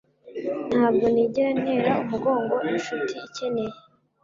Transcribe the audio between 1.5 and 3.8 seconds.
ntera umugongo inshuti ikeneye.